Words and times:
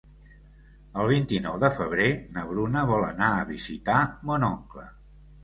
El 1.03 1.09
vint-i-nou 1.11 1.59
de 1.63 1.69
febrer 1.75 2.07
na 2.39 2.47
Bruna 2.53 2.87
vol 2.93 3.07
anar 3.11 3.29
a 3.35 3.45
visitar 3.53 4.01
mon 4.33 4.49
oncle. 4.51 4.89